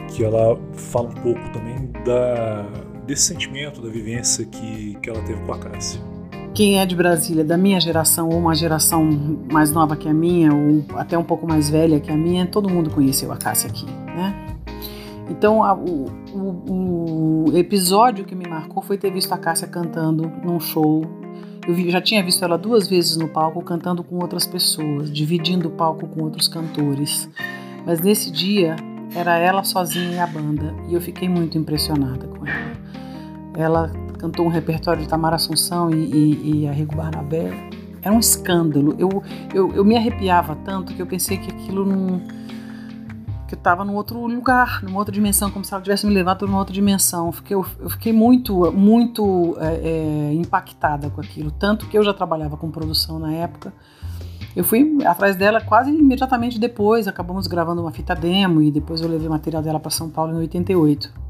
[0.09, 2.67] que ela fala um pouco também da,
[3.07, 6.01] desse sentimento, da vivência que, que ela teve com a Cássia
[6.55, 9.05] quem é de Brasília, da minha geração, ou uma geração
[9.53, 12.71] mais nova que a minha, ou até um pouco mais velha que a minha, todo
[12.71, 14.57] mundo conheceu a Cássia aqui, né?
[15.29, 20.31] Então, a, o, o, o, episódio que me marcou foi ter visto a Cássia cantando
[20.45, 21.05] num show.
[21.67, 25.73] Eu já tinha visto ela duas vezes no palco cantando com outras pessoas, dividindo o
[25.73, 27.29] palco com outros cantores.
[27.87, 28.77] Mas nesse dia
[29.15, 32.75] era ela sozinha e a banda, e eu fiquei muito impressionada com ela.
[33.57, 37.53] Ela cantou um repertório de Tamara Assunção e, e, e Arrigo Barnabé.
[38.03, 38.95] Era um escândalo.
[38.99, 39.23] Eu,
[39.53, 42.19] eu, eu me arrepiava tanto que eu pensei que aquilo não.
[43.47, 46.39] que eu estava num outro lugar, numa outra dimensão, como se ela tivesse me levado
[46.39, 47.27] para uma outra dimensão.
[47.27, 51.51] Eu fiquei, eu fiquei muito, muito é, é, impactada com aquilo.
[51.51, 53.73] Tanto que eu já trabalhava com produção na época.
[54.55, 59.09] Eu fui atrás dela quase imediatamente depois, acabamos gravando uma fita demo e depois eu
[59.09, 61.25] levei o material dela para São Paulo em 88.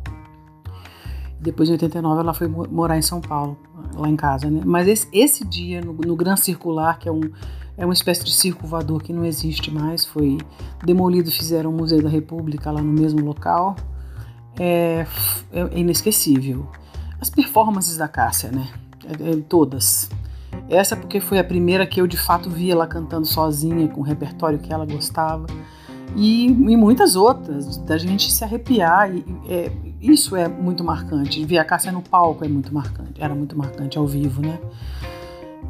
[1.45, 3.59] Depois, em 89, ela foi morar em São Paulo,
[3.95, 4.63] lá em casa, né?
[4.65, 7.21] Mas esse, esse dia, no, no Gran Circular, que é, um,
[7.77, 10.39] é uma espécie de circo voador que não existe mais, foi
[10.83, 13.77] demolido, fizeram o Museu da República lá no mesmo local,
[14.59, 15.07] é,
[15.53, 16.67] é inesquecível.
[17.21, 18.67] As performances da Cássia, né?
[19.05, 20.09] É, é, todas.
[20.69, 24.05] Essa porque foi a primeira que eu de fato vi ela cantando sozinha, com o
[24.05, 25.47] repertório que ela gostava.
[26.17, 29.15] E, e muitas outras, da gente se arrepiar.
[29.15, 31.45] E, é, isso é muito marcante.
[31.45, 33.23] Ver a Cássia no palco é muito marcante.
[33.23, 34.59] Era muito marcante ao vivo, né?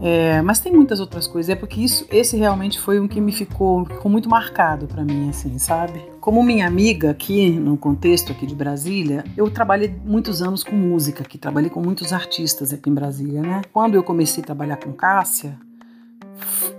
[0.00, 1.50] É, mas tem muitas outras coisas.
[1.50, 5.28] É porque isso, esse realmente foi um que me ficou, ficou muito marcado para mim,
[5.30, 6.13] assim, sabe?
[6.24, 11.22] Como minha amiga aqui no contexto aqui de Brasília, eu trabalhei muitos anos com música,
[11.22, 13.60] aqui trabalhei com muitos artistas aqui em Brasília, né?
[13.70, 15.54] Quando eu comecei a trabalhar com Cássia,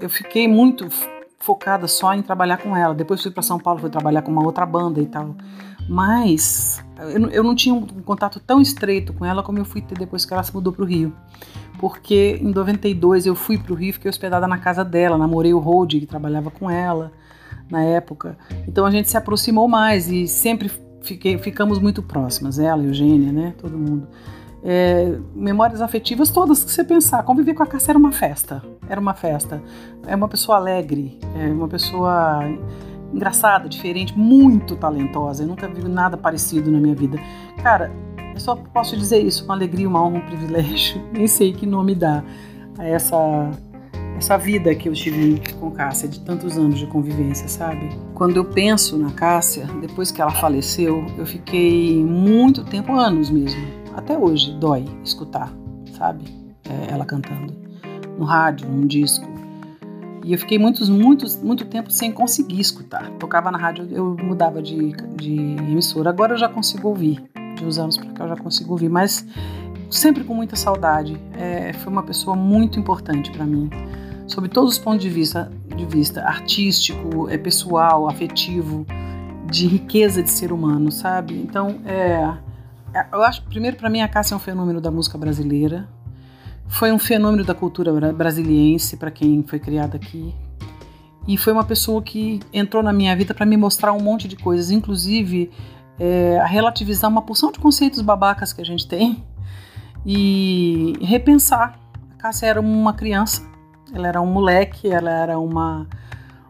[0.01, 0.89] eu fiquei muito
[1.37, 2.95] focada só em trabalhar com ela.
[2.95, 5.35] Depois fui para São Paulo, fui trabalhar com uma outra banda e tal.
[5.87, 9.95] Mas eu, eu não tinha um contato tão estreito com ela como eu fui ter
[9.95, 11.13] depois que ela se mudou para o Rio.
[11.77, 15.59] Porque em 92 eu fui para o Rio, fiquei hospedada na casa dela, namorei o
[15.59, 17.11] Rode, que trabalhava com ela
[17.69, 18.37] na época.
[18.67, 23.53] Então a gente se aproximou mais e sempre fiquei, ficamos muito próximas, ela, Eugênia, né,
[23.57, 24.07] todo mundo.
[24.67, 27.21] É, memórias afetivas todas que você pensar.
[27.21, 28.63] Conviver com a Cássia era uma festa.
[28.89, 29.61] Era uma festa.
[30.07, 32.39] É uma pessoa alegre, é uma pessoa
[33.13, 35.43] engraçada, diferente, muito talentosa.
[35.43, 37.19] Eu nunca vi nada parecido na minha vida.
[37.61, 37.91] Cara,
[38.33, 41.01] eu só posso dizer isso, uma alegria, uma honra, um privilégio.
[41.13, 42.23] Nem sei que nome dá
[42.77, 43.51] a essa
[44.17, 47.89] essa vida que eu tive com Cássia de tantos anos de convivência, sabe?
[48.13, 53.61] Quando eu penso na Cássia, depois que ela faleceu, eu fiquei muito tempo, anos mesmo,
[53.95, 55.53] até hoje dói escutar,
[55.97, 56.25] sabe?
[56.67, 57.53] É, ela cantando
[58.17, 59.35] no rádio, num disco,
[60.25, 63.11] e eu fiquei muitos, muitos, muito tempo sem conseguir escutar.
[63.19, 66.09] Tocava na rádio, eu mudava de, de emissora.
[66.09, 67.23] Agora eu já consigo ouvir.
[67.55, 69.23] De uns anos para cá eu já consigo ouvir, mas
[69.87, 71.15] sempre com muita saudade.
[71.37, 73.69] É, foi uma pessoa muito importante para mim,
[74.27, 78.85] sob todos os pontos de vista, de vista artístico, é pessoal, afetivo,
[79.49, 81.35] de riqueza de ser humano, sabe?
[81.35, 82.33] Então, é,
[82.93, 85.87] é eu acho, primeiro para mim a Cássia é um fenômeno da música brasileira.
[86.67, 90.33] Foi um fenômeno da cultura brasiliense para quem foi criado aqui.
[91.27, 94.35] E foi uma pessoa que entrou na minha vida para me mostrar um monte de
[94.35, 95.51] coisas, inclusive
[95.99, 99.23] é, relativizar uma porção de conceitos babacas que a gente tem
[100.05, 101.79] e repensar.
[102.13, 103.47] A Cássia era uma criança,
[103.93, 105.87] ela era um moleque, ela era uma,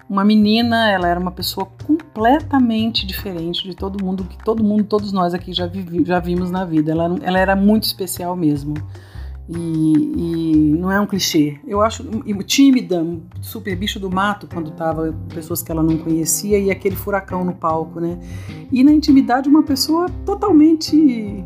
[0.10, 5.12] uma menina, ela era uma pessoa completamente diferente de todo mundo, que todo mundo, todos
[5.12, 6.92] nós aqui já, vivi, já vimos na vida.
[6.92, 8.76] Ela, ela era muito especial mesmo.
[9.48, 11.60] E, e, não é um clichê.
[11.68, 12.04] Eu acho
[12.44, 13.06] tímida,
[13.42, 17.54] super bicho do mato quando tava pessoas que ela não conhecia e aquele furacão no
[17.54, 18.18] palco, né?
[18.72, 21.44] E na intimidade uma pessoa totalmente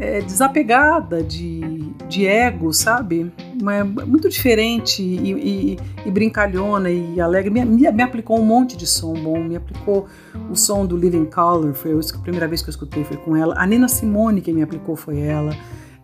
[0.00, 1.60] é, desapegada de,
[2.08, 3.30] de ego, sabe?
[3.60, 7.50] Uma, muito diferente e, e, e, brincalhona e alegre.
[7.50, 10.06] Me, me, me, aplicou um monte de som bom, me aplicou
[10.50, 13.54] o som do Living Color, foi a primeira vez que eu escutei foi com ela.
[13.58, 15.54] A Nina Simone que me aplicou foi ela.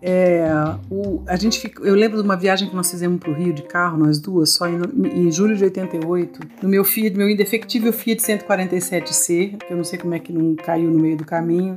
[0.02, 0.46] É,
[0.90, 3.54] o, a gente fica, eu lembro de uma viagem que nós fizemos para o Rio
[3.54, 7.92] de carro, nós duas, só em, em, julho de 88, no meu Fiat, meu indefectível
[7.94, 11.76] Fiat 147C, que eu não sei como é que não caiu no meio do caminho,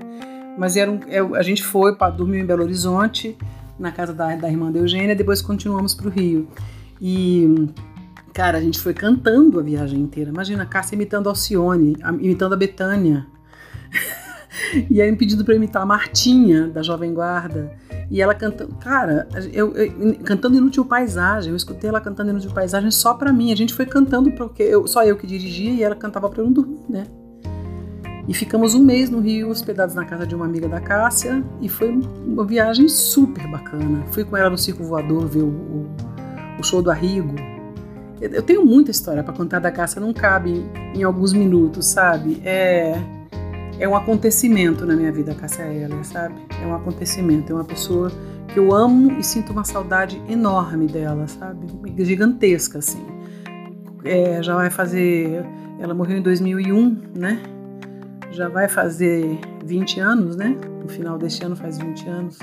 [0.60, 3.38] mas era um, é, a gente foi para dormir em Belo Horizonte,
[3.80, 6.50] na casa da, da irmã da Eugênia, depois continuamos para o Rio.
[7.02, 7.70] E,
[8.34, 10.30] cara, a gente foi cantando a viagem inteira.
[10.30, 13.26] Imagina a Cássia imitando a Alcione, imitando a Betânia.
[14.92, 17.72] e aí pedindo para imitar a Martinha, da Jovem Guarda.
[18.12, 22.92] E ela cantando, cara, eu, eu, cantando Inútil Paisagem, eu escutei ela cantando Inútil Paisagem
[22.92, 23.54] só pra mim.
[23.54, 26.46] A gente foi cantando porque eu, só eu que dirigia e ela cantava pra eu
[26.48, 27.08] não dormir, né?
[28.30, 31.68] E ficamos um mês no Rio, hospedados na casa de uma amiga da Cássia, e
[31.68, 34.06] foi uma viagem super bacana.
[34.12, 35.90] Fui com ela no Circo Voador ver o, o,
[36.60, 37.36] o show do Arrigo.
[38.22, 40.64] Eu tenho muita história para contar da Cássia, não cabe
[40.94, 42.40] em alguns minutos, sabe?
[42.46, 43.02] É
[43.80, 46.36] é um acontecimento na minha vida, Cássia Eller, sabe?
[46.62, 48.12] É um acontecimento, é uma pessoa
[48.50, 51.66] que eu amo e sinto uma saudade enorme dela, sabe?
[51.98, 53.04] Gigantesca, assim.
[54.04, 55.46] É, já vai fazer.
[55.80, 57.42] Ela morreu em 2001, né?
[58.32, 60.56] Já vai fazer 20 anos, né?
[60.82, 62.40] No final deste ano faz 20 anos.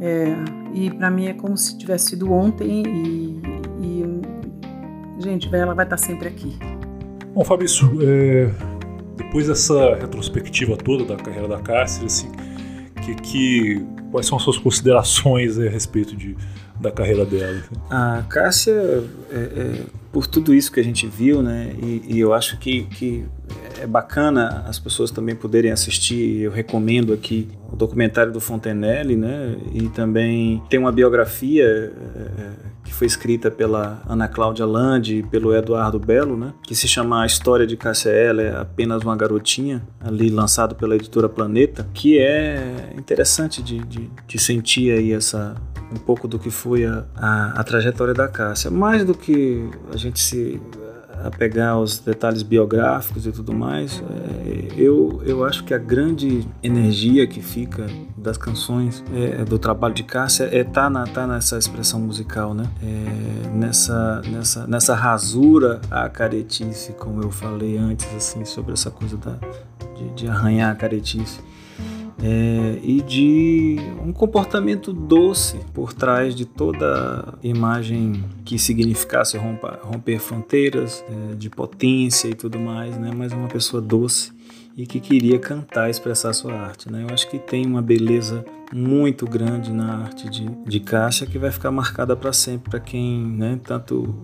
[0.00, 0.34] É,
[0.74, 3.40] e para mim é como se tivesse sido ontem e,
[3.80, 4.20] e
[5.18, 6.56] gente, ela vai estar sempre aqui.
[7.34, 8.50] Bom, Fabrício, é,
[9.16, 12.30] depois dessa retrospectiva toda da carreira da Cássia, assim,
[13.02, 16.36] que, que, quais são as suas considerações a respeito de,
[16.80, 17.62] da carreira dela?
[17.90, 19.80] A Cássia, é, é,
[20.16, 23.26] por tudo isso que a gente viu, né, e, e, eu acho que, que
[23.78, 29.54] é bacana as pessoas também poderem assistir, eu recomendo aqui o documentário do Fontenelle, né,
[29.74, 35.54] e também tem uma biografia é, que foi escrita pela Ana Cláudia Landi e pelo
[35.54, 36.54] Eduardo Belo, né?
[36.62, 41.28] Que se chama A História de Cássia Eller, apenas uma garotinha, ali lançado pela editora
[41.28, 45.56] Planeta, que é interessante de, de, de sentir aí essa
[45.92, 48.70] um pouco do que foi a, a, a trajetória da Cássia.
[48.70, 50.60] Mais do que a gente se
[51.24, 56.46] a pegar os detalhes biográficos e tudo mais, é, eu, eu acho que a grande
[56.62, 61.56] energia que fica das canções, é, do trabalho de Cássia, é tá, na, tá nessa
[61.56, 62.64] expressão musical, né?
[62.82, 69.16] É, nessa, nessa, nessa rasura a caretice, como eu falei antes, assim, sobre essa coisa
[69.16, 69.38] da,
[69.96, 71.40] de, de arranhar a caretice
[72.22, 80.18] é, e de um comportamento doce por trás de toda imagem que significasse romper, romper
[80.18, 83.10] fronteiras, é, de potência e tudo mais, né?
[83.14, 84.32] mas uma pessoa doce
[84.76, 86.90] e que queria cantar, expressar sua arte.
[86.90, 87.04] Né?
[87.08, 91.50] Eu acho que tem uma beleza muito grande na arte de, de Caixa que vai
[91.50, 94.14] ficar marcada para sempre para quem né, tanto